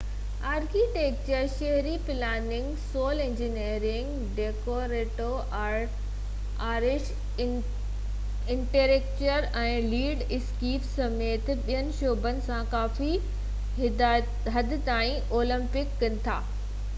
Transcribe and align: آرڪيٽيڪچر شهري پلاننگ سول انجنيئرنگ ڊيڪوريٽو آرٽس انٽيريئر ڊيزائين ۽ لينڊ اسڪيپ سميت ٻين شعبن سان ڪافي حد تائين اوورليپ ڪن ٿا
آرڪيٽيڪچر 0.51 1.49
شهري 1.55 1.91
پلاننگ 2.05 2.79
سول 2.93 3.19
انجنيئرنگ 3.25 4.23
ڊيڪوريٽو 4.39 5.27
آرٽس 5.59 7.11
انٽيريئر 7.45 8.95
ڊيزائين 9.21 9.47
۽ 9.67 9.79
لينڊ 9.95 10.25
اسڪيپ 10.41 10.89
سميت 10.97 11.53
ٻين 11.71 11.93
شعبن 12.03 12.41
سان 12.51 12.67
ڪافي 12.77 13.13
حد 14.57 14.77
تائين 14.91 15.31
اوورليپ 15.39 15.99
ڪن 16.05 16.21
ٿا 16.29 16.41